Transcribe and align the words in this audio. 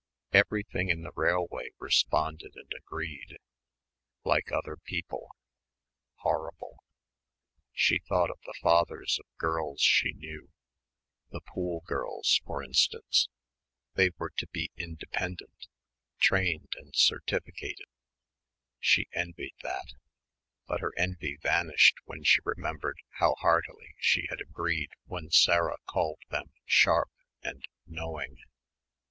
Everything 0.33 0.89
in 0.89 1.03
the 1.03 1.11
railway 1.11 1.69
responded 1.77 2.53
and 2.55 2.71
agreed. 2.75 3.37
Like 4.23 4.51
other 4.51 4.75
people... 4.75 5.27
horrible.... 6.21 6.79
She 7.71 7.99
thought 7.99 8.31
of 8.31 8.39
the 8.43 8.55
fathers 8.63 9.19
of 9.19 9.27
girls 9.37 9.79
she 9.79 10.13
knew 10.13 10.49
the 11.29 11.39
Poole 11.41 11.81
girls, 11.85 12.41
for 12.43 12.63
instance, 12.63 13.27
they 13.93 14.09
were 14.17 14.31
to 14.37 14.47
be 14.47 14.71
"independent" 14.75 15.67
trained 16.17 16.73
and 16.77 16.95
certificated 16.95 17.85
she 18.79 19.05
envied 19.13 19.53
that 19.61 19.93
but 20.65 20.79
her 20.81 20.93
envy 20.97 21.35
vanished 21.43 21.97
when 22.05 22.23
she 22.23 22.39
remembered 22.43 22.97
how 23.19 23.35
heartily 23.35 23.93
she 23.99 24.25
had 24.31 24.41
agreed 24.41 24.89
when 25.05 25.29
Sarah 25.29 25.77
called 25.85 26.17
them 26.31 26.53
"sharp" 26.65 27.11
and 27.43 27.67
"knowing." 27.85 28.37